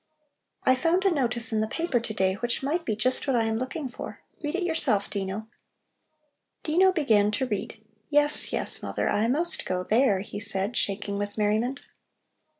[0.63, 3.43] I found a notice in the paper to day which might be just what I
[3.43, 4.21] am looking for.
[4.41, 5.47] Read it yourself, Dino."
[6.63, 7.79] Dino began to read.
[8.09, 11.85] "Yes, yes, mother, I must go there," he said, shaking with merriment.